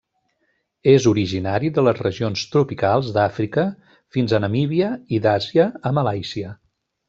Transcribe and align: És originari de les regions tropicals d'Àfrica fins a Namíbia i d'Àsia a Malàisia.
És 0.93 1.03
originari 1.11 1.69
de 1.75 1.83
les 1.89 2.01
regions 2.07 2.47
tropicals 2.55 3.13
d'Àfrica 3.19 3.67
fins 4.17 4.35
a 4.39 4.43
Namíbia 4.47 4.91
i 5.19 5.23
d'Àsia 5.27 5.71
a 5.91 5.97
Malàisia. 6.01 6.61